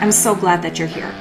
I'm 0.00 0.12
so 0.12 0.34
glad 0.34 0.62
that 0.62 0.78
you're 0.78 0.88
here. 0.88 1.12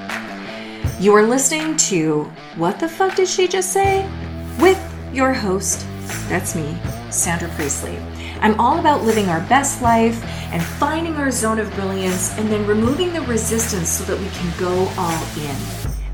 You 1.02 1.14
are 1.14 1.24
listening 1.24 1.76
to 1.92 2.24
What 2.56 2.80
the 2.80 2.88
Fuck 2.88 3.16
Did 3.16 3.28
She 3.28 3.46
Just 3.46 3.74
Say? 3.74 4.10
with 4.58 4.80
your 5.14 5.34
host, 5.34 5.86
that's 6.30 6.56
me, 6.56 6.78
Sandra 7.10 7.50
Priestley. 7.50 7.98
I'm 8.40 8.58
all 8.58 8.80
about 8.80 9.04
living 9.04 9.28
our 9.28 9.42
best 9.48 9.82
life 9.82 10.24
and 10.54 10.64
finding 10.64 11.16
our 11.16 11.30
zone 11.30 11.60
of 11.60 11.74
brilliance 11.76 12.38
and 12.38 12.50
then 12.50 12.66
removing 12.66 13.12
the 13.12 13.22
resistance 13.22 13.90
so 13.90 14.06
that 14.06 14.18
we 14.18 14.30
can 14.30 14.58
go 14.58 14.90
all 14.98 15.24
in. 15.38 15.56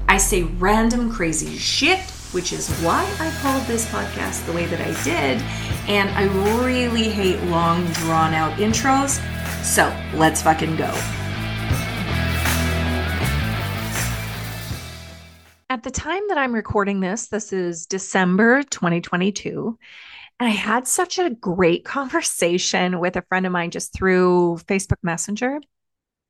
I 0.07 0.17
say 0.17 0.41
random 0.43 1.11
crazy 1.11 1.57
shit, 1.57 1.99
which 2.31 2.51
is 2.51 2.67
why 2.79 3.03
I 3.19 3.31
called 3.43 3.63
this 3.67 3.85
podcast 3.91 4.43
the 4.47 4.53
way 4.53 4.65
that 4.65 4.81
I 4.81 5.03
did, 5.03 5.39
and 5.87 6.09
I 6.09 6.23
really 6.63 7.09
hate 7.09 7.41
long, 7.43 7.85
drawn 7.93 8.33
out 8.33 8.57
intros. 8.57 9.21
So 9.63 9.95
let's 10.15 10.41
fucking 10.41 10.77
go. 10.77 10.91
At 15.75 15.83
the 15.83 15.91
time 15.91 16.25
that 16.29 16.37
I'm 16.37 16.53
recording 16.53 17.01
this, 17.01 17.27
this 17.27 17.51
is 17.51 17.85
December 17.85 18.63
2022. 18.63 19.77
And 20.39 20.47
I 20.47 20.51
had 20.53 20.87
such 20.87 21.19
a 21.19 21.31
great 21.31 21.83
conversation 21.97 23.01
with 23.01 23.17
a 23.17 23.23
friend 23.23 23.45
of 23.45 23.51
mine 23.51 23.71
just 23.71 23.93
through 23.93 24.59
Facebook 24.69 25.03
Messenger. 25.03 25.59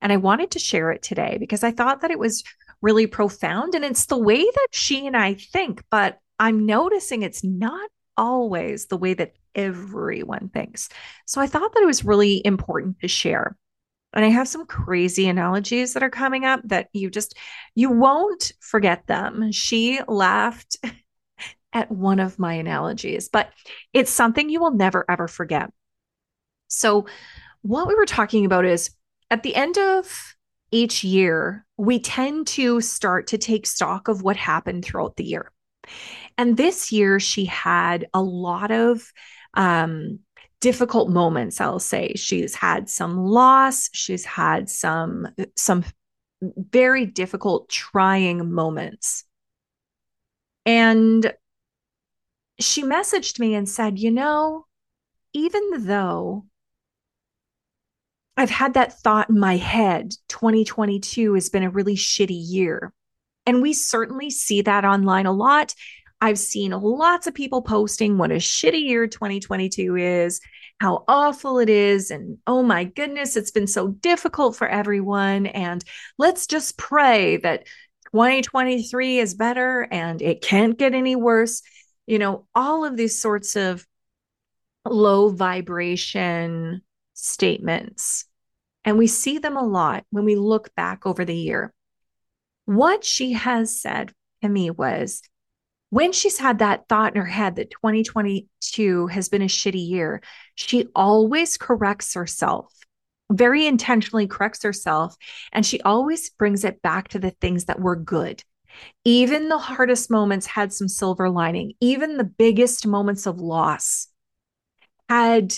And 0.02 0.12
I 0.12 0.18
wanted 0.18 0.50
to 0.50 0.58
share 0.58 0.90
it 0.92 1.04
today 1.04 1.38
because 1.40 1.64
I 1.64 1.70
thought 1.70 2.02
that 2.02 2.10
it 2.10 2.18
was 2.18 2.44
really 2.82 3.06
profound. 3.06 3.76
And 3.76 3.86
it's 3.86 4.08
the 4.08 4.18
way 4.18 4.44
that 4.44 4.68
she 4.72 5.06
and 5.06 5.16
I 5.16 5.36
think, 5.36 5.84
but 5.92 6.18
I'm 6.40 6.66
noticing 6.66 7.22
it's 7.22 7.44
not 7.44 7.92
always 8.18 8.88
the 8.88 8.98
way 8.98 9.14
that 9.14 9.34
everyone 9.54 10.50
thinks. 10.50 10.90
So 11.28 11.40
I 11.40 11.46
thought 11.46 11.72
that 11.76 11.84
it 11.84 11.86
was 11.86 12.04
really 12.04 12.42
important 12.44 13.00
to 13.02 13.08
share. 13.08 13.56
And 14.16 14.24
I 14.24 14.30
have 14.30 14.48
some 14.48 14.66
crazy 14.66 15.28
analogies 15.28 15.94
that 15.94 16.04
are 16.04 16.10
coming 16.10 16.46
up 16.46 16.62
that 16.66 16.88
you 16.94 17.10
just 17.10 17.38
you 17.76 17.92
won't 17.92 18.54
forget 18.62 19.06
them. 19.08 19.52
She 19.52 20.00
laughed 20.08 20.78
at 21.74 21.92
one 21.92 22.20
of 22.20 22.40
my 22.40 22.54
analogies, 22.54 23.28
but 23.28 23.50
it's 23.94 24.12
something 24.12 24.50
you 24.50 24.62
will 24.62 24.72
never 24.72 25.06
ever 25.10 25.28
forget. 25.28 25.70
So 26.68 27.06
what 27.62 27.88
we 27.88 27.96
were 27.96 28.06
talking 28.06 28.46
about 28.46 28.66
is 28.66 28.92
at 29.30 29.44
the 29.44 29.56
end 29.56 29.78
of 29.78 30.36
each 30.72 31.04
year, 31.04 31.66
we 31.78 32.00
tend 32.00 32.48
to 32.48 32.82
start 32.82 33.28
to 33.28 33.38
take 33.38 33.66
stock 33.66 34.08
of 34.08 34.22
what 34.22 34.38
happened 34.38 34.84
throughout 34.86 35.16
the 35.16 35.24
year. 35.24 35.52
And 36.38 36.58
this 36.58 36.92
year 36.92 37.20
she 37.20 37.46
had 37.46 38.08
a 38.14 38.22
lot 38.22 38.72
of 38.72 39.12
um 39.54 40.20
difficult 40.66 41.12
moments 41.12 41.62
i'll 41.62 41.80
say 41.80 42.12
she's 42.16 42.56
had 42.56 42.90
some 42.90 43.24
loss 43.24 43.88
she's 43.94 44.26
had 44.26 44.68
some 44.68 45.28
some 45.56 45.86
very 46.42 47.06
difficult 47.06 47.70
trying 47.70 48.52
moments 48.52 49.26
and 50.66 51.32
she 52.60 52.82
messaged 52.82 53.40
me 53.40 53.54
and 53.54 53.70
said 53.70 54.00
you 54.00 54.10
know 54.10 54.66
even 55.34 55.86
though 55.86 56.46
I've 58.36 58.50
had 58.50 58.74
that 58.74 59.00
thought 59.00 59.30
in 59.30 59.40
my 59.40 59.58
head 59.58 60.16
2022 60.30 61.36
has 61.36 61.50
been 61.50 61.64
a 61.64 61.70
really 61.70 61.96
shitty 61.96 62.42
year. 62.50 62.92
And 63.46 63.62
we 63.62 63.72
certainly 63.72 64.30
see 64.30 64.62
that 64.64 64.84
online 64.84 65.26
a 65.26 65.32
lot. 65.32 65.76
I've 66.22 66.40
seen 66.40 66.72
lots 66.72 67.28
of 67.28 67.34
people 67.34 67.62
posting 67.62 68.18
what 68.18 68.32
a 68.32 68.36
shitty 68.36 68.84
year 68.84 69.08
2022 69.08 69.96
is, 69.96 70.42
how 70.80 71.04
awful 71.08 71.60
it 71.60 71.70
is. 71.70 72.12
And 72.12 72.38
oh 72.48 72.64
my 72.64 72.86
goodness, 72.86 73.36
it's 73.36 73.52
been 73.52 73.68
so 73.68 73.90
difficult 73.90 74.56
for 74.56 74.68
everyone. 74.68 75.46
And 75.46 75.84
let's 76.18 76.48
just 76.48 76.78
pray 76.78 77.38
that 77.38 77.68
2023 78.12 79.20
is 79.20 79.36
better 79.36 79.88
and 79.92 80.22
it 80.22 80.42
can't 80.42 80.78
get 80.78 80.94
any 80.94 81.16
worse. 81.16 81.62
You 82.08 82.20
know, 82.20 82.48
all 82.56 82.86
of 82.86 82.98
these 82.98 83.20
sorts 83.20 83.56
of 83.56 83.86
low 84.86 85.30
vibration 85.30 86.82
statements. 87.14 88.26
And 88.84 88.98
we 88.98 89.08
see 89.08 89.40
them 89.40 89.58
a 89.58 89.66
lot 89.66 90.06
when 90.12 90.26
we 90.26 90.36
look 90.36 90.74
back 90.76 91.06
over 91.06 91.26
the 91.26 91.36
year. 91.36 91.74
What 92.66 93.04
she 93.04 93.34
has 93.34 93.80
said 93.80 94.14
to 94.44 94.50
me 94.50 94.70
was 94.70 95.22
when 95.96 96.12
she's 96.12 96.38
had 96.38 96.60
that 96.60 96.90
thought 96.90 97.16
in 97.16 97.22
her 97.22 97.26
head 97.26 97.56
that 97.56 97.72
2022 97.72 99.08
has 99.08 99.30
been 99.30 99.42
a 99.42 99.46
shitty 99.46 99.88
year, 99.88 100.22
she 100.56 100.90
always 100.94 101.56
corrects 101.56 102.16
herself, 102.16 102.74
very 103.32 103.66
intentionally 103.66 104.28
corrects 104.28 104.64
herself. 104.64 105.16
And 105.54 105.66
she 105.66 105.80
always 105.80 106.32
brings 106.32 106.66
it 106.66 106.82
back 106.82 107.08
to 107.10 107.20
the 107.20 107.32
things 107.32 107.64
that 107.66 107.80
were 107.80 107.96
good. 107.96 108.44
Even 109.06 109.48
the 109.48 109.58
hardest 109.58 110.12
moments 110.12 110.46
had 110.46 110.74
some 110.74 110.90
silver 110.90 111.30
lining, 111.30 111.76
even 111.80 112.18
the 112.18 112.26
biggest 112.26 112.86
moments 112.86 113.26
of 113.26 113.40
loss 113.40 114.10
had 115.08 115.54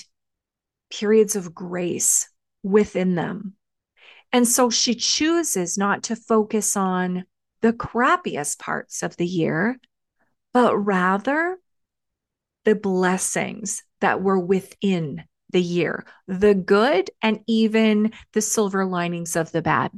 periods 0.92 1.36
of 1.36 1.56
grace 1.56 2.30
within 2.62 3.16
them. 3.16 3.54
And 4.32 4.48
so 4.48 4.70
she 4.70 4.94
chooses 4.94 5.80
not 5.80 6.04
to 6.04 6.16
focus 6.16 6.78
on 6.78 7.26
the 7.62 7.74
crappiest 7.74 8.60
parts 8.60 9.02
of 9.02 9.18
the 9.18 9.26
year, 9.26 9.80
but 10.58 10.76
rather 10.76 11.60
the 12.66 12.74
blessings 12.74 13.84
that 14.02 14.24
were 14.24 14.40
within 14.40 15.24
the 15.52 15.62
year, 15.62 16.04
the 16.28 16.56
good 16.56 17.12
and 17.22 17.42
even 17.46 18.12
the 18.34 18.42
silver 18.42 18.84
linings 18.84 19.36
of 19.36 19.52
the 19.52 19.62
bad. 19.62 19.92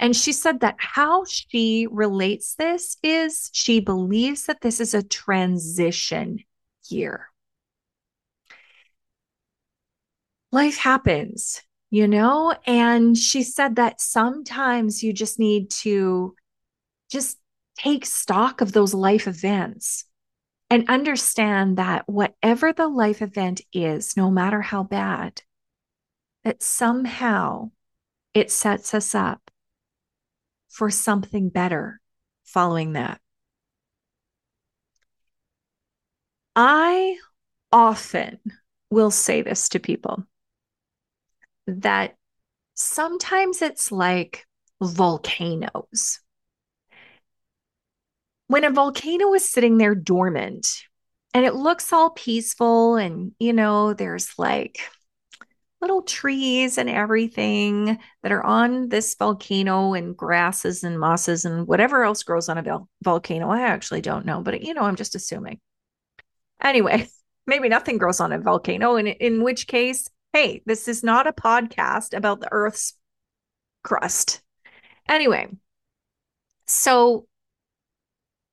And 0.00 0.16
she 0.16 0.32
said 0.32 0.58
that 0.62 0.74
how 0.78 1.24
she 1.26 1.86
relates 1.88 2.56
this 2.56 2.96
is 3.04 3.50
she 3.52 3.78
believes 3.78 4.46
that 4.46 4.62
this 4.62 4.80
is 4.80 4.94
a 4.94 5.02
transition 5.04 6.40
year. 6.88 7.28
Life 10.50 10.78
happens, 10.78 11.62
you 11.88 12.08
know? 12.08 12.52
And 12.66 13.16
she 13.16 13.44
said 13.44 13.76
that 13.76 14.00
sometimes 14.00 15.04
you 15.04 15.12
just 15.12 15.38
need 15.38 15.70
to 15.84 16.34
just 17.12 17.38
take 17.76 18.06
stock 18.06 18.60
of 18.60 18.72
those 18.72 18.94
life 18.94 19.26
events 19.26 20.04
and 20.70 20.88
understand 20.88 21.78
that 21.78 22.08
whatever 22.08 22.72
the 22.72 22.88
life 22.88 23.22
event 23.22 23.60
is, 23.72 24.16
no 24.16 24.30
matter 24.30 24.60
how 24.60 24.82
bad, 24.82 25.42
that 26.44 26.62
somehow 26.62 27.70
it 28.32 28.50
sets 28.50 28.94
us 28.94 29.14
up 29.14 29.50
for 30.68 30.90
something 30.90 31.48
better 31.48 32.00
following 32.44 32.94
that. 32.94 33.20
I 36.56 37.18
often 37.72 38.38
will 38.90 39.10
say 39.10 39.42
this 39.42 39.68
to 39.70 39.80
people 39.80 40.24
that 41.66 42.16
sometimes 42.74 43.62
it's 43.62 43.90
like 43.90 44.46
volcanoes 44.80 46.20
when 48.46 48.64
a 48.64 48.70
volcano 48.70 49.32
is 49.34 49.48
sitting 49.48 49.78
there 49.78 49.94
dormant 49.94 50.82
and 51.32 51.44
it 51.44 51.54
looks 51.54 51.92
all 51.92 52.10
peaceful 52.10 52.96
and 52.96 53.32
you 53.38 53.52
know 53.52 53.94
there's 53.94 54.32
like 54.38 54.78
little 55.80 56.02
trees 56.02 56.78
and 56.78 56.88
everything 56.88 57.98
that 58.22 58.32
are 58.32 58.42
on 58.42 58.88
this 58.88 59.14
volcano 59.16 59.92
and 59.92 60.16
grasses 60.16 60.82
and 60.82 60.98
mosses 60.98 61.44
and 61.44 61.66
whatever 61.66 62.04
else 62.04 62.22
grows 62.22 62.48
on 62.48 62.56
a 62.56 62.62
vol- 62.62 62.88
volcano 63.02 63.50
i 63.50 63.60
actually 63.60 64.00
don't 64.00 64.24
know 64.24 64.40
but 64.40 64.62
you 64.62 64.72
know 64.72 64.82
i'm 64.82 64.96
just 64.96 65.14
assuming. 65.14 65.60
Anyway 66.62 67.08
maybe 67.46 67.68
nothing 67.68 67.98
grows 67.98 68.20
on 68.20 68.32
a 68.32 68.38
volcano 68.38 68.96
and 68.96 69.08
in 69.08 69.42
which 69.42 69.66
case 69.66 70.08
hey 70.32 70.62
this 70.64 70.88
is 70.88 71.02
not 71.02 71.26
a 71.26 71.32
podcast 71.32 72.16
about 72.16 72.40
the 72.40 72.48
earth's 72.50 72.94
crust. 73.82 74.40
Anyway 75.08 75.48
so 76.66 77.26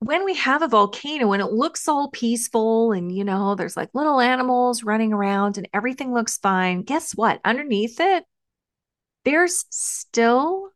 when 0.02 0.26
we 0.26 0.34
have 0.34 0.64
a 0.64 0.68
volcano 0.68 1.32
and 1.32 1.44
it 1.44 1.52
looks 1.52 1.88
all 1.88 2.10
peaceful 2.10 2.92
and 2.92 3.16
you 3.16 3.24
know 3.24 3.54
there's 3.54 3.78
like 3.78 3.90
little 3.94 4.20
animals 4.20 4.84
running 4.84 5.14
around 5.14 5.58
and 5.58 5.68
everything 5.74 6.12
looks 6.12 6.38
fine 6.38 6.82
guess 6.82 7.14
what? 7.14 7.40
Underneath 7.46 8.00
it 8.00 8.26
there's 9.26 9.66
still 9.70 10.72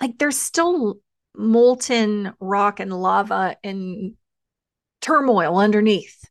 like 0.00 0.18
there's 0.18 0.38
still 0.38 0.98
molten 1.36 2.32
rock 2.38 2.78
and 2.78 2.92
lava 2.92 3.56
and 3.64 4.14
turmoil 5.00 5.58
underneath. 5.58 6.24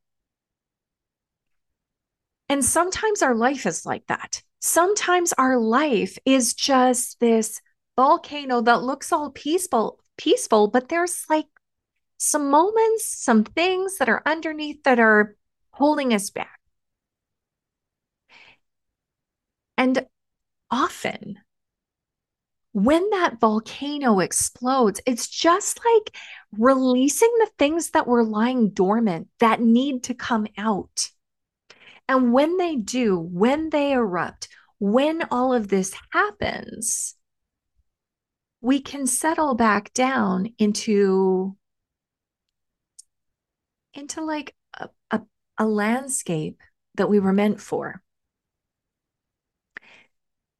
And 2.48 2.63
sometimes 2.63 3.21
our 3.21 3.36
life 3.36 3.66
is 3.66 3.86
like 3.86 4.06
that. 4.07 4.44
Sometimes 4.62 5.33
our 5.33 5.57
life 5.57 6.18
is 6.25 6.54
just 6.54 7.19
this 7.19 7.62
volcano 7.98 8.62
that 8.62 8.83
looks 8.83 9.12
all 9.12 9.31
peaceful 9.31 10.00
peaceful 10.18 10.68
but 10.68 10.88
there's 10.89 11.25
like 11.30 11.48
some 12.18 12.50
moments, 12.50 13.06
some 13.06 13.44
things 13.44 13.98
that 13.98 14.10
are 14.10 14.22
underneath 14.26 14.84
that 14.84 15.00
are 15.00 15.36
holding 15.72 16.14
us 16.14 16.30
back. 16.30 16.60
And 19.78 20.06
often 20.72 21.38
when 22.76 23.10
that 23.12 23.40
volcano 23.40 24.20
explodes, 24.20 25.00
it's 25.06 25.30
just 25.30 25.80
like 25.86 26.14
releasing 26.52 27.32
the 27.40 27.50
things 27.58 27.92
that 27.92 28.06
were 28.06 28.22
lying 28.22 28.72
dormant 28.72 29.30
that 29.40 29.62
need 29.62 30.04
to 30.04 30.14
come 30.14 30.46
out. 30.58 31.10
And 32.10 32.34
when 32.34 32.58
they 32.58 32.76
do, 32.76 33.18
when 33.18 33.70
they 33.70 33.94
erupt, 33.94 34.50
when 34.78 35.24
all 35.32 35.54
of 35.54 35.70
this 35.70 35.96
happens, 36.12 37.16
we 38.60 38.82
can 38.82 39.08
settle 39.08 39.56
back 39.56 39.94
down 39.94 40.50
into 40.58 41.56
into 43.95 44.24
like 44.24 44.56
a, 44.77 44.89
a, 45.12 45.21
a 45.57 45.65
landscape 45.65 46.62
that 46.95 47.09
we 47.09 47.19
were 47.19 47.33
meant 47.33 47.59
for. 47.59 48.01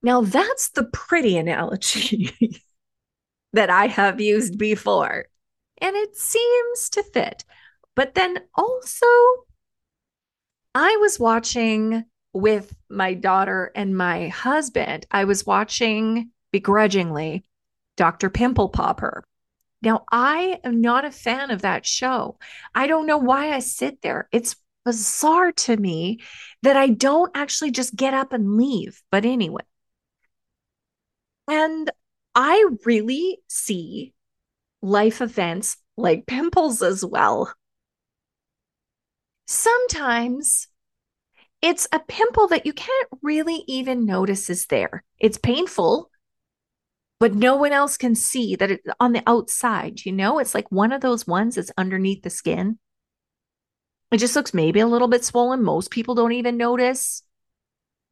Now, 0.02 0.22
that's 0.22 0.70
the 0.70 0.84
pretty 0.84 1.38
analogy 1.38 2.36
that 3.54 3.70
I 3.70 3.88
have 3.88 4.22
used 4.22 4.58
before, 4.58 5.26
and 5.80 5.96
it 5.96 6.16
seems 6.16 6.90
to 6.92 7.04
fit. 7.04 7.44
But 7.96 8.14
then 8.14 8.40
also, 8.54 9.08
I 10.76 10.98
was 10.98 11.20
watching 11.20 12.06
with 12.34 12.76
my 12.90 13.14
daughter 13.14 13.72
and 13.76 13.98
my 13.98 14.28
husband, 14.28 15.08
I 15.10 15.24
was 15.24 15.46
watching 15.46 16.32
begrudgingly 16.52 17.46
Dr. 17.96 18.30
Pimple 18.30 18.70
Popper. 18.70 19.24
Now, 19.86 20.04
I 20.12 20.60
am 20.64 20.82
not 20.82 21.06
a 21.06 21.12
fan 21.12 21.52
of 21.52 21.62
that 21.62 21.86
show. 21.86 22.40
I 22.74 22.88
don't 22.88 23.06
know 23.06 23.20
why 23.20 23.52
I 23.52 23.60
sit 23.60 24.02
there. 24.02 24.28
It's 24.32 24.56
bizarre 24.84 25.52
to 25.52 25.78
me 25.78 26.22
that 26.64 26.76
I 26.76 26.90
don't 26.90 27.32
actually 27.36 27.70
just 27.70 27.96
get 27.96 28.16
up 28.16 28.34
and 28.34 28.58
leave. 28.58 29.04
But 29.12 29.26
anyway, 29.26 29.62
and 31.48 31.92
I 32.34 32.68
really 32.84 33.38
see 33.48 34.14
life 34.82 35.22
events 35.22 35.78
like 35.96 36.26
pimples 36.26 36.82
as 36.82 37.06
well. 37.06 37.54
Sometimes 39.46 40.68
it's 41.62 41.88
a 41.92 42.00
pimple 42.00 42.48
that 42.48 42.66
you 42.66 42.74
can't 42.74 43.10
really 43.22 43.64
even 43.68 44.06
notice 44.06 44.50
is 44.50 44.66
there. 44.66 45.04
It's 45.20 45.38
painful, 45.38 46.10
but 47.20 47.34
no 47.34 47.56
one 47.56 47.72
else 47.72 47.98
can 47.98 48.16
see 48.16 48.56
that 48.56 48.72
it's 48.72 48.88
on 49.00 49.14
the 49.14 49.24
outside. 49.26 50.06
You 50.06 50.12
know, 50.12 50.40
it's 50.40 50.54
like 50.54 50.72
one 50.72 50.92
of 50.92 51.02
those 51.02 51.26
ones 51.26 51.56
that's 51.56 51.72
underneath 51.78 52.24
the 52.24 52.30
skin. 52.30 52.78
It 54.12 54.18
just 54.18 54.36
looks 54.36 54.54
maybe 54.54 54.80
a 54.80 54.88
little 54.88 55.08
bit 55.08 55.24
swollen. 55.24 55.64
Most 55.64 55.92
people 55.92 56.16
don't 56.16 56.34
even 56.34 56.58
notice. 56.58 57.24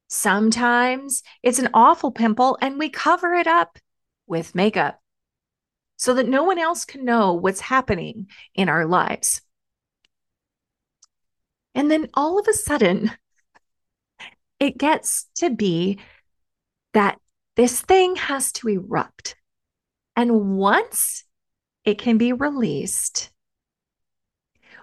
Sometimes 0.07 1.23
it's 1.41 1.59
an 1.59 1.69
awful 1.73 2.11
pimple 2.11 2.57
and 2.61 2.77
we 2.77 2.89
cover 2.89 3.33
it 3.33 3.47
up 3.47 3.77
with 4.27 4.55
makeup 4.55 4.99
so 5.97 6.13
that 6.13 6.27
no 6.27 6.43
one 6.43 6.59
else 6.59 6.85
can 6.85 7.05
know 7.05 7.33
what's 7.33 7.61
happening 7.61 8.27
in 8.55 8.69
our 8.69 8.85
lives. 8.85 9.41
And 11.75 11.89
then 11.89 12.09
all 12.13 12.39
of 12.39 12.47
a 12.47 12.53
sudden, 12.53 13.11
it 14.59 14.77
gets 14.77 15.27
to 15.35 15.49
be 15.49 15.99
that 16.93 17.19
this 17.55 17.81
thing 17.81 18.15
has 18.15 18.51
to 18.53 18.67
erupt. 18.67 19.35
And 20.15 20.57
once 20.57 21.23
it 21.85 21.97
can 21.97 22.17
be 22.17 22.33
released, 22.33 23.31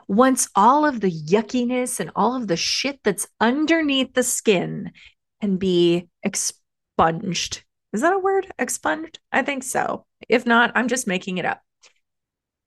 once 0.08 0.48
all 0.56 0.84
of 0.84 1.00
the 1.00 1.10
yuckiness 1.10 2.00
and 2.00 2.10
all 2.16 2.34
of 2.34 2.48
the 2.48 2.56
shit 2.56 3.00
that's 3.04 3.28
underneath 3.40 4.12
the 4.14 4.24
skin 4.24 4.90
can 5.40 5.56
be 5.56 6.08
expunged. 6.22 7.62
Is 7.92 8.00
that 8.02 8.12
a 8.12 8.18
word? 8.18 8.46
Expunged? 8.58 9.20
I 9.32 9.42
think 9.42 9.62
so. 9.62 10.06
If 10.28 10.46
not, 10.46 10.72
I'm 10.74 10.88
just 10.88 11.06
making 11.06 11.38
it 11.38 11.44
up. 11.44 11.60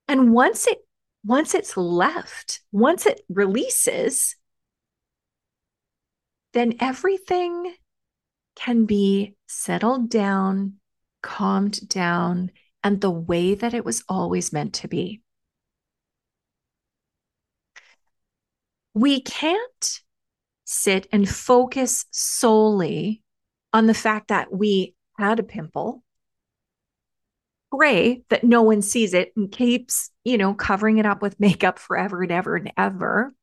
And 0.07 0.33
once 0.33 0.67
it 0.67 0.79
once 1.25 1.55
it's 1.55 1.77
left, 1.77 2.59
once 2.71 3.05
it 3.05 3.21
releases, 3.29 4.35
then 6.51 6.75
everything 6.81 7.73
can 8.55 8.85
be 8.85 9.35
settled 9.47 10.09
down, 10.09 10.75
calmed 11.21 11.87
down, 11.89 12.51
and 12.83 13.01
the 13.01 13.11
way 13.11 13.55
that 13.55 13.73
it 13.73 13.85
was 13.85 14.03
always 14.09 14.53
meant 14.53 14.73
to 14.75 14.87
be. 14.87 15.21
we 18.93 19.21
can't 19.21 20.01
sit 20.65 21.07
and 21.11 21.27
focus 21.27 22.05
solely 22.11 23.21
on 23.71 23.87
the 23.87 23.93
fact 23.93 24.27
that 24.27 24.53
we 24.53 24.95
had 25.17 25.39
a 25.39 25.43
pimple. 25.43 26.03
Pray 27.71 28.23
that 28.29 28.43
no 28.43 28.61
one 28.61 28.83
sees 28.83 29.15
it 29.15 29.33
and 29.35 29.51
keeps, 29.51 30.11
you 30.23 30.37
know, 30.37 30.53
covering 30.53 30.99
it 30.99 31.05
up 31.05 31.21
with 31.21 31.39
makeup 31.39 31.79
forever 31.79 32.21
and 32.21 32.31
ever 32.31 32.55
and 32.55 32.71
ever. 32.77 33.33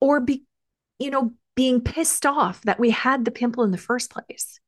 Or 0.00 0.20
be, 0.20 0.44
you 0.98 1.10
know, 1.10 1.34
being 1.60 1.82
pissed 1.82 2.24
off 2.24 2.62
that 2.62 2.80
we 2.80 2.88
had 2.88 3.22
the 3.22 3.30
pimple 3.30 3.64
in 3.64 3.70
the 3.70 3.76
first 3.76 4.10
place. 4.10 4.58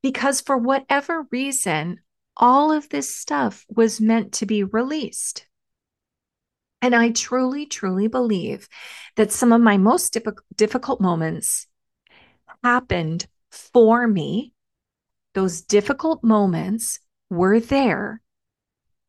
Because 0.00 0.40
for 0.40 0.56
whatever 0.56 1.26
reason, 1.32 1.98
all 2.36 2.70
of 2.70 2.88
this 2.88 3.12
stuff 3.12 3.66
was 3.68 4.00
meant 4.00 4.34
to 4.34 4.46
be 4.46 4.62
released. 4.62 5.44
And 6.82 6.94
I 6.94 7.10
truly, 7.10 7.66
truly 7.66 8.06
believe 8.06 8.68
that 9.16 9.32
some 9.32 9.50
of 9.50 9.60
my 9.60 9.76
most 9.76 10.16
difficult 10.54 11.00
moments 11.00 11.66
happened 12.62 13.26
for 13.50 14.06
me. 14.06 14.52
Those 15.34 15.62
difficult 15.62 16.22
moments 16.22 17.00
were 17.28 17.58
there 17.58 18.22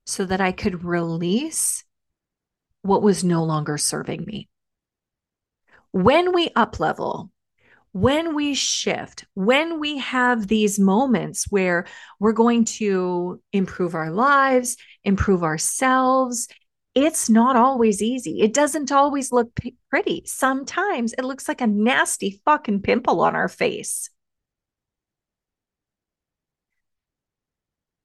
so 0.08 0.26
that 0.26 0.42
I 0.42 0.52
could 0.52 0.84
release 0.84 1.84
what 2.82 3.04
was 3.04 3.24
no 3.24 3.44
longer 3.44 3.78
serving 3.78 4.26
me. 4.26 4.50
When 5.94 6.34
we 6.34 6.50
up 6.56 6.80
level, 6.82 7.32
when 7.94 8.34
we 8.34 8.56
shift, 8.56 9.26
when 9.36 9.80
we 9.80 10.00
have 10.00 10.48
these 10.48 10.80
moments 10.80 11.46
where 11.52 11.86
we're 12.20 12.34
going 12.34 12.66
to 12.66 13.40
improve 13.54 13.94
our 13.94 14.12
lives, 14.12 14.76
improve 15.04 15.44
ourselves, 15.44 16.48
it's 16.96 17.30
not 17.30 17.56
always 17.56 18.02
easy. 18.02 18.42
It 18.42 18.54
doesn't 18.54 18.92
always 18.92 19.32
look 19.32 19.54
p- 19.56 19.76
pretty. 19.90 20.24
Sometimes 20.26 21.14
it 21.14 21.24
looks 21.24 21.48
like 21.48 21.62
a 21.62 21.68
nasty 21.68 22.42
fucking 22.44 22.82
pimple 22.82 23.22
on 23.22 23.36
our 23.36 23.48
face. 23.48 24.10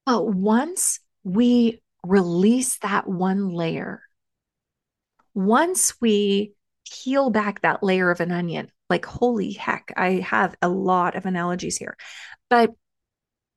But 0.04 0.26
once 0.26 1.00
we 1.24 1.82
release 2.04 2.78
that 2.78 3.08
one 3.08 3.50
layer, 3.50 4.02
once 5.34 5.94
we 6.00 6.54
peel 6.90 7.30
back 7.30 7.60
that 7.62 7.82
layer 7.82 8.10
of 8.10 8.20
an 8.20 8.32
onion, 8.32 8.70
like 8.90 9.04
holy 9.04 9.52
heck, 9.52 9.92
I 9.96 10.14
have 10.14 10.54
a 10.62 10.68
lot 10.68 11.16
of 11.16 11.26
analogies 11.26 11.76
here. 11.76 11.96
But 12.50 12.72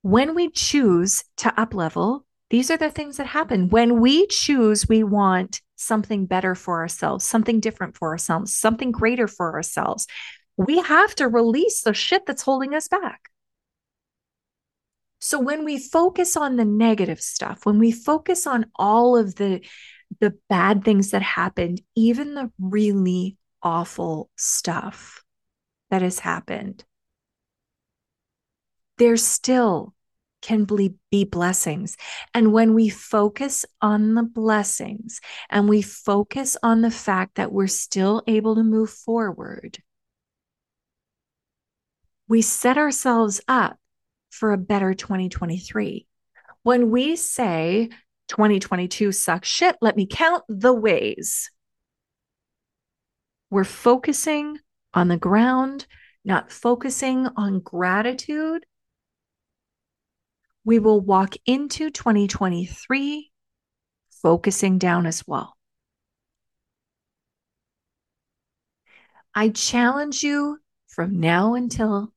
when 0.02 0.36
we 0.36 0.50
choose 0.50 1.24
to 1.38 1.60
up 1.60 1.74
level, 1.74 2.26
these 2.50 2.70
are 2.70 2.78
the 2.78 2.90
things 2.90 3.18
that 3.18 3.28
happen 3.28 3.70
when 3.70 4.02
we 4.02 4.28
choose 4.28 4.88
we 4.90 5.04
want 5.04 5.62
something 5.76 6.26
better 6.26 6.54
for 6.54 6.82
ourselves, 6.82 7.24
something 7.26 7.60
different 7.60 7.96
for 7.98 8.10
ourselves, 8.10 8.56
something 8.56 8.92
greater 8.92 9.28
for 9.28 9.54
ourselves. 9.54 10.08
We 10.58 10.80
have 10.80 11.16
to 11.16 11.28
release 11.28 11.82
the 11.82 11.94
shit 11.94 12.26
that's 12.26 12.42
holding 12.42 12.76
us 12.76 12.88
back. 12.88 13.30
So 15.20 15.40
when 15.40 15.64
we 15.64 15.78
focus 15.78 16.36
on 16.36 16.56
the 16.56 16.66
negative 16.66 17.22
stuff, 17.22 17.66
when 17.66 17.80
we 17.80 17.92
focus 17.92 18.48
on 18.48 18.66
all 18.76 19.16
of 19.16 19.36
the 19.36 19.62
the 20.22 20.38
bad 20.48 20.86
things 20.86 21.12
that 21.12 21.24
happened, 21.24 21.82
even 21.96 22.36
the 22.36 22.52
really 22.60 23.38
awful 23.62 24.30
stuff 24.38 25.24
that 25.90 26.02
has 26.02 26.20
happened, 26.20 26.86
there 28.98 29.18
still 29.18 29.94
can 30.42 30.66
be 31.10 31.24
blessings. 31.26 31.98
And 32.34 32.54
when 32.54 32.74
we 32.74 32.90
focus 32.90 33.66
on 33.82 34.16
the 34.16 34.24
blessings 34.24 35.22
and 35.50 35.68
we 35.68 35.82
focus 35.82 36.58
on 36.64 36.82
the 36.82 36.92
fact 36.92 37.36
that 37.36 37.52
we're 37.52 37.68
still 37.68 38.24
able 38.28 38.56
to 38.56 38.64
move 38.64 38.90
forward, 38.90 39.80
we 42.28 42.42
set 42.42 42.78
ourselves 42.78 43.42
up 43.48 43.78
for 44.30 44.54
a 44.54 44.58
better 44.58 44.94
2023. 44.94 46.08
When 46.64 46.92
we 46.92 47.16
say 47.16 47.90
2022 48.32 49.12
sucks 49.12 49.48
shit, 49.48 49.76
let 49.82 49.96
me 49.96 50.06
count 50.06 50.44
the 50.50 50.74
ways. 50.74 51.52
We're 53.50 53.64
focusing 53.64 54.58
on 54.94 55.08
the 55.08 55.18
ground, 55.18 55.86
not 56.26 56.52
focusing 56.52 57.28
on 57.36 57.60
gratitude 57.60 58.66
we 60.64 60.80
will 60.80 61.02
walk 61.02 61.36
into 61.46 61.90
2023 61.90 63.32
focusing 64.22 64.78
down 64.78 65.06
as 65.06 65.28
well. 65.28 65.56
I 69.34 69.50
challenge 69.50 70.24
you 70.24 70.60
from 70.88 71.20
now 71.20 71.56
until 71.56 72.14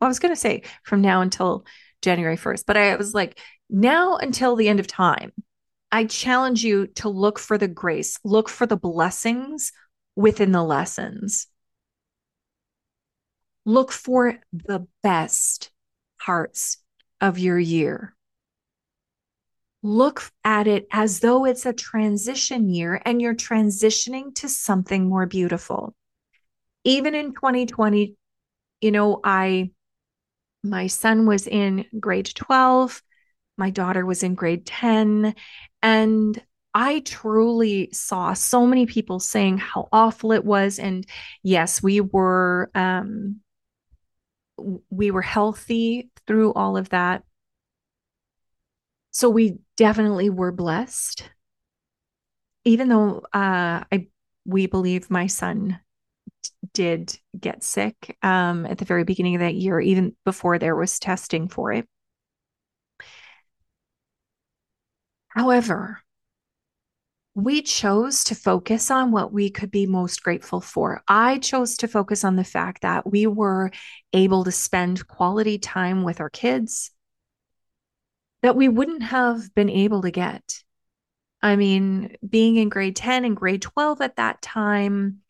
well, 0.00 0.06
I 0.06 0.08
was 0.08 0.18
going 0.18 0.34
to 0.34 0.40
say 0.40 0.62
from 0.84 1.00
now 1.00 1.22
until 1.22 1.64
January 2.02 2.36
1st, 2.36 2.64
but 2.66 2.76
I 2.76 2.96
was 2.96 3.14
like, 3.14 3.38
now 3.70 4.16
until 4.16 4.56
the 4.56 4.68
end 4.68 4.80
of 4.80 4.86
time, 4.86 5.32
I 5.90 6.04
challenge 6.04 6.64
you 6.64 6.86
to 6.96 7.08
look 7.08 7.38
for 7.38 7.58
the 7.58 7.68
grace, 7.68 8.18
look 8.24 8.48
for 8.48 8.66
the 8.66 8.76
blessings 8.76 9.72
within 10.16 10.52
the 10.52 10.62
lessons. 10.62 11.46
Look 13.64 13.92
for 13.92 14.38
the 14.52 14.86
best 15.02 15.70
parts 16.18 16.78
of 17.20 17.38
your 17.38 17.58
year. 17.58 18.14
Look 19.82 20.30
at 20.44 20.66
it 20.66 20.86
as 20.92 21.20
though 21.20 21.44
it's 21.44 21.66
a 21.66 21.72
transition 21.72 22.68
year 22.68 23.00
and 23.04 23.20
you're 23.20 23.34
transitioning 23.34 24.34
to 24.36 24.48
something 24.48 25.08
more 25.08 25.26
beautiful. 25.26 25.94
Even 26.84 27.14
in 27.14 27.34
2020, 27.34 28.14
you 28.80 28.90
know, 28.90 29.20
I, 29.22 29.70
my 30.62 30.86
son 30.86 31.26
was 31.26 31.46
in 31.46 31.84
grade 31.98 32.30
12, 32.34 33.02
my 33.56 33.70
daughter 33.70 34.06
was 34.06 34.22
in 34.22 34.34
grade 34.34 34.66
10, 34.66 35.34
and 35.82 36.42
I 36.74 37.00
truly 37.00 37.90
saw 37.92 38.32
so 38.32 38.66
many 38.66 38.86
people 38.86 39.20
saying 39.20 39.58
how 39.58 39.88
awful 39.92 40.32
it 40.32 40.44
was. 40.44 40.78
And 40.78 41.06
yes, 41.42 41.82
we 41.82 42.00
were 42.00 42.70
um, 42.74 43.40
we 44.90 45.10
were 45.10 45.22
healthy 45.22 46.10
through 46.26 46.52
all 46.54 46.76
of 46.76 46.90
that. 46.90 47.24
So 49.10 49.28
we 49.28 49.58
definitely 49.76 50.30
were 50.30 50.52
blessed. 50.52 51.28
Even 52.64 52.88
though 52.88 53.18
uh, 53.34 53.84
I 53.92 54.06
we 54.44 54.66
believe 54.66 55.10
my 55.10 55.26
son 55.26 55.80
did 56.74 57.16
get 57.38 57.62
sick 57.62 58.16
um, 58.22 58.66
at 58.66 58.78
the 58.78 58.84
very 58.84 59.04
beginning 59.04 59.34
of 59.36 59.40
that 59.40 59.54
year, 59.54 59.80
even 59.80 60.16
before 60.24 60.58
there 60.58 60.76
was 60.76 60.98
testing 60.98 61.48
for 61.48 61.72
it. 61.72 61.86
However, 65.28 66.02
we 67.34 67.62
chose 67.62 68.24
to 68.24 68.34
focus 68.34 68.90
on 68.90 69.10
what 69.10 69.32
we 69.32 69.48
could 69.48 69.70
be 69.70 69.86
most 69.86 70.22
grateful 70.22 70.60
for. 70.60 71.02
I 71.08 71.38
chose 71.38 71.76
to 71.78 71.88
focus 71.88 72.24
on 72.24 72.36
the 72.36 72.44
fact 72.44 72.82
that 72.82 73.10
we 73.10 73.26
were 73.26 73.70
able 74.12 74.44
to 74.44 74.52
spend 74.52 75.06
quality 75.06 75.58
time 75.58 76.02
with 76.02 76.20
our 76.20 76.28
kids 76.28 76.90
that 78.42 78.56
we 78.56 78.68
wouldn't 78.68 79.04
have 79.04 79.54
been 79.54 79.70
able 79.70 80.02
to 80.02 80.10
get. 80.10 80.42
I 81.40 81.56
mean, 81.56 82.16
being 82.28 82.56
in 82.56 82.68
grade 82.68 82.96
10 82.96 83.24
and 83.24 83.36
grade 83.36 83.62
12 83.62 84.00
at 84.00 84.16
that 84.16 84.42
time, 84.42 85.21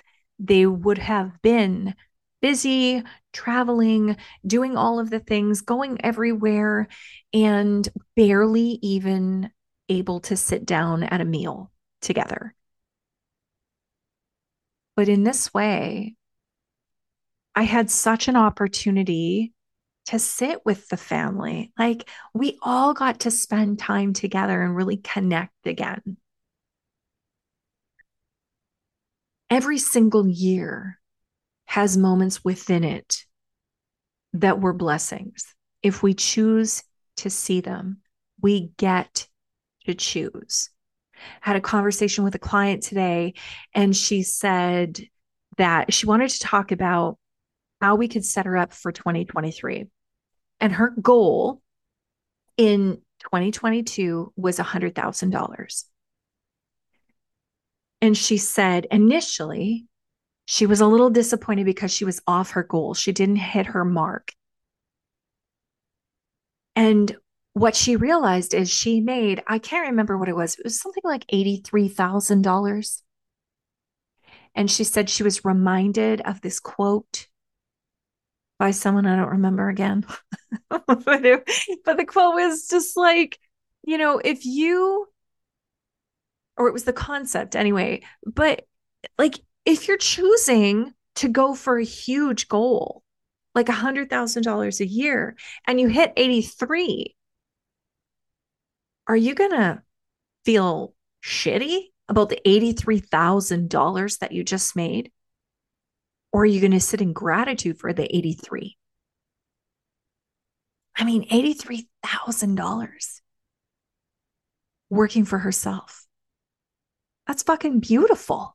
they 0.42 0.66
would 0.66 0.98
have 0.98 1.40
been 1.42 1.94
busy, 2.40 3.02
traveling, 3.32 4.16
doing 4.46 4.76
all 4.76 4.98
of 4.98 5.10
the 5.10 5.20
things, 5.20 5.60
going 5.60 6.04
everywhere, 6.04 6.88
and 7.32 7.88
barely 8.16 8.78
even 8.82 9.50
able 9.88 10.20
to 10.20 10.36
sit 10.36 10.66
down 10.66 11.04
at 11.04 11.20
a 11.20 11.24
meal 11.24 11.70
together. 12.00 12.54
But 14.96 15.08
in 15.08 15.22
this 15.22 15.54
way, 15.54 16.16
I 17.54 17.62
had 17.62 17.90
such 17.90 18.28
an 18.28 18.36
opportunity 18.36 19.52
to 20.06 20.18
sit 20.18 20.64
with 20.64 20.88
the 20.88 20.96
family. 20.96 21.72
Like 21.78 22.08
we 22.34 22.58
all 22.62 22.92
got 22.92 23.20
to 23.20 23.30
spend 23.30 23.78
time 23.78 24.12
together 24.12 24.60
and 24.60 24.74
really 24.74 24.96
connect 24.96 25.66
again. 25.66 26.16
Every 29.52 29.78
single 29.78 30.26
year 30.26 30.98
has 31.66 31.96
moments 31.96 32.44
within 32.44 32.84
it 32.84 33.24
that 34.32 34.60
were 34.60 34.72
blessings. 34.72 35.44
If 35.82 36.02
we 36.02 36.14
choose 36.14 36.82
to 37.18 37.30
see 37.30 37.60
them, 37.60 37.98
we 38.40 38.72
get 38.76 39.28
to 39.86 39.94
choose 39.94 40.70
had 41.40 41.56
a 41.56 41.60
conversation 41.60 42.24
with 42.24 42.34
a 42.34 42.38
client 42.38 42.82
today, 42.82 43.34
and 43.74 43.96
she 43.96 44.22
said 44.22 45.00
that 45.56 45.92
she 45.92 46.06
wanted 46.06 46.30
to 46.30 46.40
talk 46.40 46.72
about 46.72 47.18
how 47.80 47.96
we 47.96 48.08
could 48.08 48.24
set 48.24 48.46
her 48.46 48.56
up 48.56 48.72
for 48.72 48.92
2023. 48.92 49.86
And 50.60 50.72
her 50.72 50.90
goal 50.90 51.60
in 52.56 53.02
2022 53.20 54.32
was 54.36 54.58
$100,000. 54.58 55.84
And 58.02 58.18
she 58.18 58.36
said 58.36 58.88
initially, 58.90 59.86
she 60.44 60.66
was 60.66 60.80
a 60.80 60.86
little 60.86 61.08
disappointed 61.08 61.64
because 61.64 61.92
she 61.92 62.04
was 62.04 62.20
off 62.26 62.50
her 62.50 62.64
goal. 62.64 62.94
She 62.94 63.12
didn't 63.12 63.36
hit 63.36 63.66
her 63.66 63.84
mark. 63.84 64.32
And 66.74 67.16
what 67.52 67.76
she 67.76 67.94
realized 67.96 68.54
is 68.54 68.68
she 68.68 69.00
made, 69.00 69.42
I 69.46 69.58
can't 69.58 69.90
remember 69.90 70.18
what 70.18 70.28
it 70.28 70.34
was, 70.34 70.54
it 70.56 70.64
was 70.64 70.80
something 70.80 71.02
like 71.04 71.26
$83,000. 71.28 73.02
And 74.54 74.70
she 74.70 74.84
said 74.84 75.08
she 75.08 75.22
was 75.22 75.44
reminded 75.44 76.22
of 76.22 76.40
this 76.40 76.58
quote 76.58 77.28
by 78.58 78.72
someone 78.72 79.06
I 79.06 79.16
don't 79.16 79.28
remember 79.28 79.68
again. 79.68 80.04
but, 80.68 81.24
it, 81.24 81.48
but 81.84 81.96
the 81.96 82.04
quote 82.04 82.34
was 82.34 82.66
just 82.68 82.96
like, 82.96 83.38
you 83.84 83.96
know, 83.96 84.20
if 84.22 84.44
you, 84.44 85.06
or 86.56 86.68
it 86.68 86.72
was 86.72 86.84
the 86.84 86.92
concept 86.92 87.56
anyway, 87.56 88.02
but 88.24 88.66
like 89.18 89.40
if 89.64 89.88
you're 89.88 89.96
choosing 89.96 90.92
to 91.16 91.28
go 91.28 91.54
for 91.54 91.78
a 91.78 91.84
huge 91.84 92.48
goal, 92.48 93.02
like 93.54 93.68
a 93.68 93.72
hundred 93.72 94.10
thousand 94.10 94.44
dollars 94.44 94.80
a 94.80 94.86
year, 94.86 95.36
and 95.66 95.80
you 95.80 95.88
hit 95.88 96.12
83, 96.16 97.14
are 99.06 99.16
you 99.16 99.34
going 99.34 99.50
to 99.50 99.82
feel 100.44 100.94
shitty 101.24 101.86
about 102.08 102.28
the 102.28 102.40
$83,000 102.46 104.18
that 104.18 104.32
you 104.32 104.44
just 104.44 104.76
made? 104.76 105.10
Or 106.32 106.42
are 106.42 106.46
you 106.46 106.60
going 106.60 106.72
to 106.72 106.80
sit 106.80 107.00
in 107.00 107.12
gratitude 107.12 107.78
for 107.78 107.92
the 107.92 108.04
83? 108.14 108.76
I 110.96 111.04
mean, 111.04 111.28
$83,000 111.28 113.20
working 114.90 115.24
for 115.24 115.38
herself. 115.38 116.06
That's 117.32 117.44
fucking 117.44 117.80
beautiful. 117.80 118.54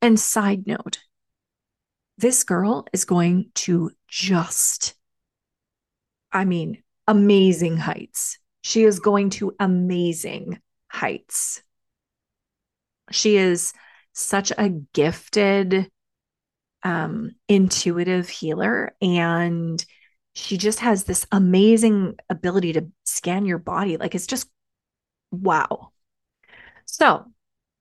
And 0.00 0.16
side 0.16 0.64
note, 0.64 1.00
this 2.16 2.44
girl 2.44 2.86
is 2.92 3.04
going 3.04 3.50
to 3.66 3.90
just, 4.06 4.94
I 6.30 6.44
mean, 6.44 6.84
amazing 7.08 7.78
heights. 7.78 8.38
She 8.62 8.84
is 8.84 9.00
going 9.00 9.30
to 9.30 9.56
amazing 9.58 10.60
heights. 10.86 11.64
She 13.10 13.38
is 13.38 13.72
such 14.12 14.52
a 14.56 14.68
gifted, 14.68 15.90
um, 16.84 17.32
intuitive 17.48 18.28
healer. 18.28 18.94
And 19.02 19.84
she 20.36 20.58
just 20.58 20.78
has 20.78 21.02
this 21.02 21.26
amazing 21.32 22.18
ability 22.30 22.74
to 22.74 22.86
scan 23.02 23.46
your 23.46 23.58
body. 23.58 23.96
Like 23.96 24.14
it's 24.14 24.28
just 24.28 24.48
wow. 25.32 25.90
So, 26.98 27.26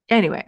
anyway, 0.10 0.44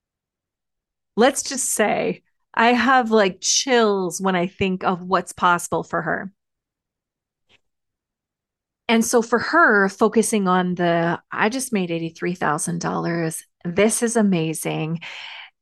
let's 1.16 1.42
just 1.42 1.68
say 1.68 2.22
I 2.54 2.72
have 2.72 3.10
like 3.10 3.42
chills 3.42 4.22
when 4.22 4.34
I 4.34 4.46
think 4.46 4.84
of 4.84 5.02
what's 5.02 5.34
possible 5.34 5.82
for 5.82 6.00
her. 6.00 6.32
And 8.88 9.04
so 9.04 9.20
for 9.20 9.38
her, 9.38 9.90
focusing 9.90 10.48
on 10.48 10.76
the, 10.76 11.20
I 11.30 11.50
just 11.50 11.74
made 11.74 11.90
$83,000. 11.90 13.42
This 13.66 14.02
is 14.02 14.16
amazing. 14.16 15.00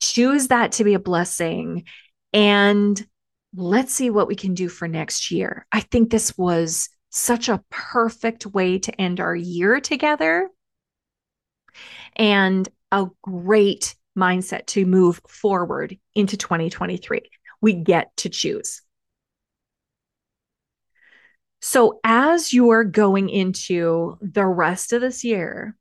Choose 0.00 0.46
that 0.46 0.70
to 0.72 0.84
be 0.84 0.94
a 0.94 1.00
blessing. 1.00 1.86
And 2.32 3.04
let's 3.52 3.92
see 3.92 4.10
what 4.10 4.28
we 4.28 4.36
can 4.36 4.54
do 4.54 4.68
for 4.68 4.86
next 4.86 5.32
year. 5.32 5.66
I 5.72 5.80
think 5.80 6.10
this 6.10 6.38
was 6.38 6.88
such 7.10 7.48
a 7.48 7.64
perfect 7.68 8.46
way 8.46 8.78
to 8.78 9.00
end 9.00 9.18
our 9.18 9.34
year 9.34 9.80
together 9.80 10.48
and 12.16 12.68
a 12.90 13.06
great 13.22 13.94
mindset 14.16 14.66
to 14.66 14.86
move 14.86 15.20
forward 15.28 15.96
into 16.14 16.36
2023. 16.36 17.20
We 17.60 17.74
get 17.74 18.16
to 18.18 18.28
choose. 18.28 18.82
So, 21.60 22.00
as 22.04 22.52
you're 22.52 22.84
going 22.84 23.28
into 23.28 24.18
the 24.20 24.46
rest 24.46 24.92
of 24.92 25.00
this 25.00 25.24
year, 25.24 25.76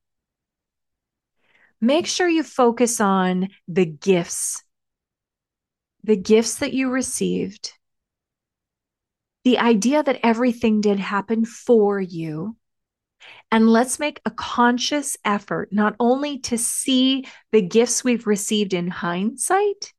make 1.81 2.07
sure 2.07 2.27
you 2.27 2.43
focus 2.43 2.99
on 2.99 3.49
the 3.67 3.85
gifts, 3.85 4.63
the 6.03 6.15
gifts 6.15 6.55
that 6.55 6.73
you 6.73 6.89
received, 6.89 7.73
the 9.43 9.59
idea 9.59 10.01
that 10.01 10.19
everything 10.23 10.81
did 10.81 10.99
happen 10.99 11.45
for 11.45 11.99
you. 12.01 12.55
And 13.51 13.69
let's 13.69 13.99
make 13.99 14.21
a 14.25 14.31
conscious 14.31 15.17
effort 15.23 15.69
not 15.71 15.95
only 15.99 16.39
to 16.39 16.57
see 16.57 17.25
the 17.51 17.61
gifts 17.61 18.03
we've 18.03 18.27
received 18.27 18.73
in 18.73 18.87
hindsight, 18.87 19.93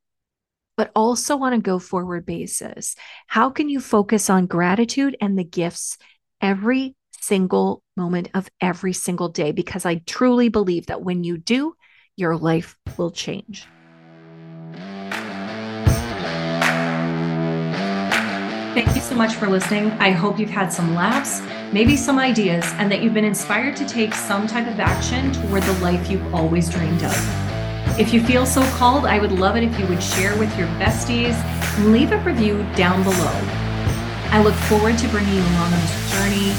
but 0.75 0.91
also 0.95 1.39
on 1.39 1.53
a 1.53 1.59
go 1.59 1.79
forward 1.79 2.25
basis. 2.25 2.95
How 3.25 3.49
can 3.49 3.69
you 3.69 3.79
focus 3.79 4.29
on 4.29 4.45
gratitude 4.45 5.17
and 5.19 5.37
the 5.37 5.43
gifts 5.43 5.97
every 6.39 6.95
single 7.19 7.81
moment 7.95 8.29
of 8.33 8.47
every 8.61 8.93
single 8.93 9.29
day? 9.29 9.51
Because 9.51 9.85
I 9.85 9.95
truly 10.05 10.49
believe 10.49 10.87
that 10.87 11.01
when 11.01 11.23
you 11.23 11.37
do, 11.37 11.75
your 12.15 12.37
life 12.37 12.77
will 12.97 13.11
change. 13.11 13.67
You 18.97 19.03
so 19.03 19.15
much 19.15 19.35
for 19.35 19.47
listening. 19.47 19.91
I 19.99 20.09
hope 20.09 20.39
you've 20.39 20.49
had 20.49 20.73
some 20.73 20.95
laughs, 20.95 21.41
maybe 21.71 21.95
some 21.95 22.17
ideas, 22.17 22.65
and 22.77 22.91
that 22.91 23.03
you've 23.03 23.13
been 23.13 23.25
inspired 23.25 23.75
to 23.75 23.85
take 23.85 24.15
some 24.15 24.47
type 24.47 24.65
of 24.65 24.79
action 24.79 25.31
toward 25.33 25.61
the 25.63 25.73
life 25.73 26.09
you've 26.09 26.33
always 26.33 26.67
dreamed 26.67 27.03
of. 27.03 27.99
If 27.99 28.11
you 28.11 28.23
feel 28.23 28.43
so 28.43 28.63
called, 28.71 29.05
I 29.05 29.19
would 29.19 29.31
love 29.31 29.55
it 29.55 29.63
if 29.63 29.79
you 29.79 29.85
would 29.85 30.01
share 30.01 30.35
with 30.37 30.57
your 30.57 30.67
besties 30.79 31.35
and 31.77 31.91
leave 31.91 32.11
a 32.11 32.17
review 32.23 32.65
down 32.75 33.03
below. 33.03 33.39
I 34.31 34.41
look 34.41 34.55
forward 34.65 34.97
to 34.97 35.07
bringing 35.09 35.35
you 35.35 35.41
along 35.41 35.73
on 35.73 35.79
this 35.79 36.11
journey, 36.11 36.51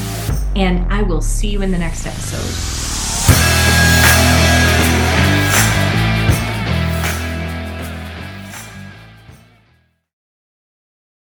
and 0.55 0.89
I 0.93 1.01
will 1.01 1.21
see 1.21 1.49
you 1.49 1.61
in 1.61 1.71
the 1.71 1.77
next 1.77 2.05
episode. 2.05 2.78